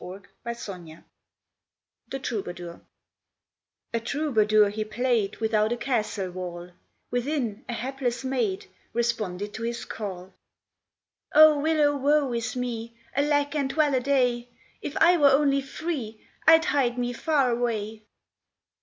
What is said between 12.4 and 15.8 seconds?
me! Alack and well a day! If I were only